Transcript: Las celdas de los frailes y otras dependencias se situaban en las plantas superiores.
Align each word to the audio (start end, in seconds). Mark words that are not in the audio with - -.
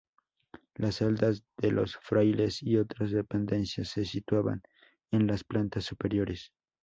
Las 0.73 0.95
celdas 0.95 1.43
de 1.57 1.69
los 1.71 1.95
frailes 1.97 2.63
y 2.63 2.75
otras 2.77 3.11
dependencias 3.11 3.89
se 3.89 4.03
situaban 4.03 4.63
en 5.11 5.27
las 5.27 5.43
plantas 5.43 5.83
superiores. 5.85 6.51